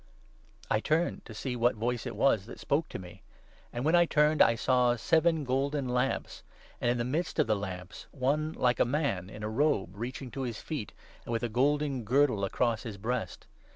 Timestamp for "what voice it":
1.55-2.15